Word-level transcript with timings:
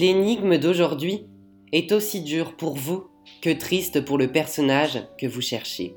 L'énigme 0.00 0.58
d'aujourd'hui 0.58 1.26
est 1.72 1.90
aussi 1.90 2.20
dure 2.20 2.56
pour 2.56 2.76
vous 2.76 3.08
que 3.42 3.50
triste 3.50 4.04
pour 4.04 4.16
le 4.16 4.30
personnage 4.30 5.02
que 5.18 5.26
vous 5.26 5.40
cherchez. 5.40 5.96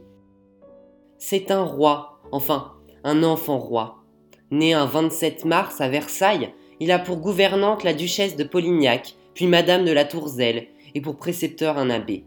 C'est 1.20 1.52
un 1.52 1.64
roi, 1.64 2.20
enfin 2.32 2.72
un 3.04 3.22
enfant 3.22 3.60
roi. 3.60 4.04
Né 4.50 4.74
un 4.74 4.88
27 4.88 5.46
mars 5.46 5.82
à 5.82 5.90
Versailles, 5.90 6.52
il 6.82 6.92
a 6.92 6.98
pour 6.98 7.18
gouvernante 7.18 7.84
la 7.84 7.94
duchesse 7.94 8.36
de 8.36 8.44
Polignac, 8.44 9.14
puis 9.36 9.46
madame 9.46 9.86
de 9.86 9.92
la 9.92 10.04
Tourzel, 10.04 10.66
et 10.96 11.00
pour 11.00 11.16
précepteur 11.16 11.78
un 11.78 11.92
abbé. 11.92 12.26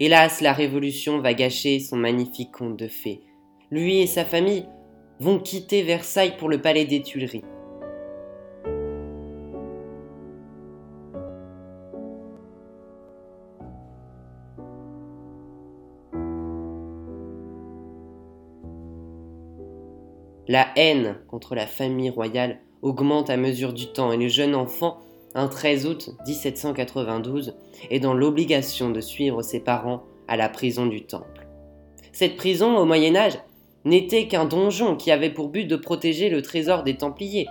Hélas, 0.00 0.40
la 0.40 0.54
Révolution 0.54 1.18
va 1.18 1.34
gâcher 1.34 1.80
son 1.80 1.98
magnifique 1.98 2.50
conte 2.50 2.78
de 2.78 2.88
fées. 2.88 3.20
Lui 3.70 4.00
et 4.00 4.06
sa 4.06 4.24
famille 4.24 4.64
vont 5.20 5.38
quitter 5.38 5.82
Versailles 5.82 6.38
pour 6.38 6.48
le 6.48 6.62
palais 6.62 6.86
des 6.86 7.02
Tuileries. 7.02 7.44
La 20.48 20.68
haine 20.76 21.18
contre 21.28 21.54
la 21.54 21.66
famille 21.66 22.08
royale 22.08 22.60
augmente 22.84 23.30
à 23.30 23.36
mesure 23.36 23.72
du 23.72 23.86
temps 23.86 24.12
et 24.12 24.16
le 24.16 24.28
jeune 24.28 24.54
enfant, 24.54 24.98
un 25.34 25.48
13 25.48 25.86
août 25.86 26.10
1792, 26.26 27.56
est 27.90 27.98
dans 27.98 28.14
l'obligation 28.14 28.90
de 28.90 29.00
suivre 29.00 29.42
ses 29.42 29.58
parents 29.58 30.04
à 30.28 30.36
la 30.36 30.48
prison 30.48 30.86
du 30.86 31.02
Temple. 31.02 31.48
Cette 32.12 32.36
prison, 32.36 32.76
au 32.76 32.84
Moyen 32.84 33.16
Âge, 33.16 33.38
n'était 33.84 34.28
qu'un 34.28 34.44
donjon 34.44 34.96
qui 34.96 35.10
avait 35.10 35.30
pour 35.30 35.48
but 35.48 35.64
de 35.64 35.76
protéger 35.76 36.28
le 36.28 36.42
trésor 36.42 36.82
des 36.84 36.96
Templiers. 36.96 37.48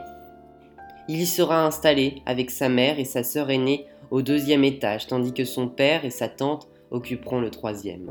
Il 1.09 1.19
y 1.19 1.25
sera 1.25 1.65
installé 1.65 2.21
avec 2.25 2.49
sa 2.49 2.69
mère 2.69 2.99
et 2.99 3.05
sa 3.05 3.23
sœur 3.23 3.49
aînée 3.49 3.87
au 4.11 4.21
deuxième 4.21 4.63
étage, 4.63 5.07
tandis 5.07 5.33
que 5.33 5.45
son 5.45 5.67
père 5.67 6.05
et 6.05 6.11
sa 6.11 6.29
tante 6.29 6.69
occuperont 6.91 7.41
le 7.41 7.49
troisième. 7.49 8.07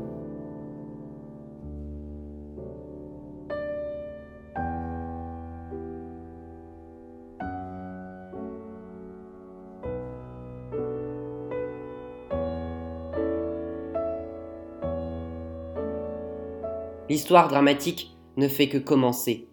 L'histoire 17.09 17.49
dramatique 17.49 18.15
ne 18.37 18.47
fait 18.47 18.69
que 18.69 18.77
commencer. 18.77 19.47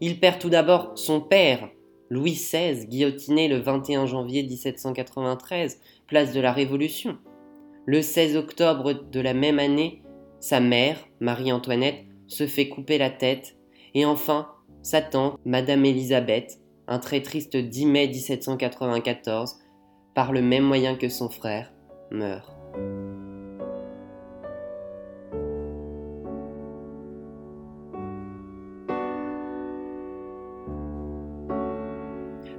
Il 0.00 0.20
perd 0.20 0.38
tout 0.38 0.48
d'abord 0.48 0.92
son 0.94 1.20
père, 1.20 1.68
Louis 2.08 2.32
XVI, 2.32 2.86
guillotiné 2.86 3.48
le 3.48 3.58
21 3.58 4.06
janvier 4.06 4.42
1793, 4.42 5.80
place 6.06 6.32
de 6.32 6.40
la 6.40 6.52
Révolution. 6.52 7.18
Le 7.86 8.00
16 8.00 8.36
octobre 8.36 8.92
de 8.92 9.20
la 9.20 9.34
même 9.34 9.58
année, 9.58 10.02
sa 10.40 10.60
mère, 10.60 10.98
Marie-Antoinette, 11.20 12.04
se 12.26 12.46
fait 12.46 12.68
couper 12.68 12.98
la 12.98 13.10
tête. 13.10 13.56
Et 13.94 14.04
enfin, 14.04 14.48
sa 14.82 15.02
tante, 15.02 15.38
Madame 15.44 15.84
Élisabeth, 15.84 16.60
un 16.86 16.98
très 16.98 17.22
triste 17.22 17.56
10 17.56 17.86
mai 17.86 18.08
1794, 18.08 19.58
par 20.14 20.32
le 20.32 20.42
même 20.42 20.64
moyen 20.64 20.94
que 20.94 21.08
son 21.08 21.28
frère, 21.28 21.72
meurt. 22.10 22.54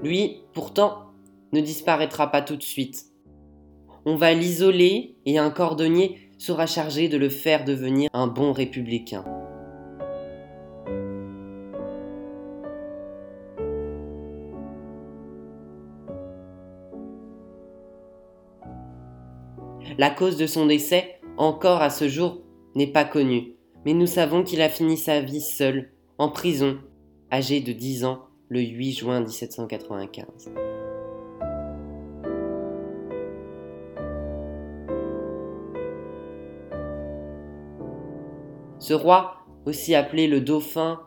Lui, 0.06 0.44
pourtant, 0.54 1.06
ne 1.52 1.62
disparaîtra 1.62 2.30
pas 2.30 2.44
tout 2.44 2.58
de 2.58 2.62
suite. 2.62 3.06
On 4.06 4.18
va 4.18 4.36
l'isoler 4.36 5.16
et 5.26 5.40
un 5.40 5.50
cordonnier 5.50 6.30
sera 6.38 6.68
chargé 6.68 7.10
de 7.10 7.18
le 7.18 7.28
faire 7.28 7.66
devenir 7.66 8.12
un 8.14 8.28
bon 8.28 8.54
républicain. 8.54 9.26
La 19.98 20.12
cause 20.12 20.38
de 20.38 20.46
son 20.46 20.68
décès, 20.68 21.20
encore 21.38 21.82
à 21.82 21.90
ce 21.90 22.08
jour, 22.08 22.44
n'est 22.76 22.86
pas 22.86 23.06
connue, 23.06 23.56
mais 23.86 23.96
nous 23.96 24.06
savons 24.06 24.44
qu'il 24.44 24.62
a 24.62 24.70
fini 24.70 24.98
sa 24.98 25.22
vie 25.22 25.42
seul, 25.42 25.94
en 26.20 26.30
prison, 26.30 26.78
âgé 27.32 27.60
de 27.60 27.72
10 27.72 28.06
ans, 28.06 28.26
le 28.50 28.62
8 28.62 28.92
juin 28.94 29.22
1795. 29.22 30.52
Ce 38.80 38.94
roi, 38.94 39.38
aussi 39.66 39.96
appelé 39.96 40.28
le 40.28 40.42
dauphin, 40.42 41.00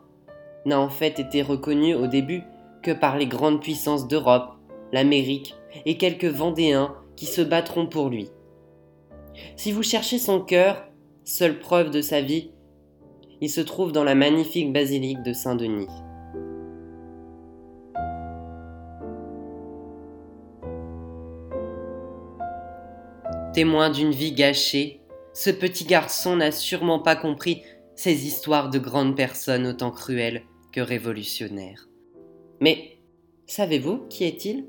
n'a 0.65 0.79
en 0.79 0.89
fait 0.89 1.19
été 1.19 1.41
reconnu 1.41 1.95
au 1.95 2.07
début 2.07 2.43
que 2.83 2.91
par 2.91 3.17
les 3.17 3.27
grandes 3.27 3.61
puissances 3.61 4.07
d'Europe, 4.07 4.55
l'Amérique 4.91 5.55
et 5.85 5.97
quelques 5.97 6.25
Vendéens 6.25 6.95
qui 7.15 7.25
se 7.25 7.41
battront 7.41 7.87
pour 7.87 8.09
lui. 8.09 8.29
Si 9.55 9.71
vous 9.71 9.83
cherchez 9.83 10.17
son 10.17 10.41
cœur, 10.41 10.87
seule 11.23 11.59
preuve 11.59 11.91
de 11.91 12.01
sa 12.01 12.21
vie, 12.21 12.51
il 13.39 13.49
se 13.49 13.61
trouve 13.61 13.93
dans 13.93 14.03
la 14.03 14.15
magnifique 14.15 14.73
basilique 14.73 15.23
de 15.23 15.31
Saint-Denis. 15.31 15.87
Témoin 23.53 23.89
d'une 23.89 24.11
vie 24.11 24.33
gâchée, 24.33 25.01
ce 25.33 25.49
petit 25.49 25.85
garçon 25.85 26.35
n'a 26.35 26.51
sûrement 26.51 26.99
pas 26.99 27.15
compris 27.15 27.63
ces 27.95 28.27
histoires 28.27 28.69
de 28.69 28.77
grandes 28.77 29.17
personnes 29.17 29.65
autant 29.65 29.89
cruelles 29.89 30.43
que 30.71 30.81
révolutionnaires. 30.81 31.89
Mais 32.61 32.99
savez-vous 33.47 34.05
qui 34.07 34.25
est-il? 34.25 34.67